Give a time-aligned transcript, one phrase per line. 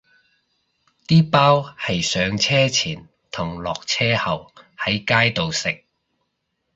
[1.05, 5.83] 啲包係上車前同落車後喺街度食